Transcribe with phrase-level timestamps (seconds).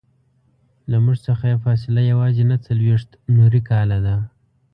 [0.89, 4.15] له موږ څخه یې فاصله یوازې نهه څلویښت نوري کاله ده.